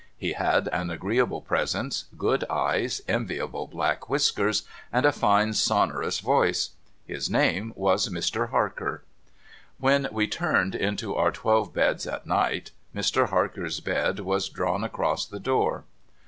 He 0.17 0.33
had 0.33 0.67
an 0.69 0.89
agreeable 0.89 1.41
presence, 1.41 2.05
good 2.17 2.43
eyes, 2.49 3.01
enviable 3.07 3.67
black 3.67 4.09
whiskers, 4.09 4.63
and 4.91 5.05
a 5.05 5.11
fine 5.11 5.53
sonorous 5.53 6.21
voice. 6.21 6.71
His 7.05 7.29
name 7.29 7.71
was 7.75 8.09
Mr. 8.09 8.49
Harker. 8.49 9.03
When 9.77 10.07
we 10.11 10.25
turned 10.25 10.73
into 10.73 11.13
our 11.15 11.29
twelve 11.31 11.71
beds 11.71 12.07
at 12.07 12.25
night, 12.25 12.71
Mr. 12.95 13.29
Harker's 13.29 13.79
bed 13.79 14.17
404 14.17 14.17
DOCTOR 14.17 14.21
MARIGOLD 14.23 14.25
was 14.25 14.49
drawn 14.49 14.83
across 14.83 15.27
the 15.27 15.39
door. 15.39 15.83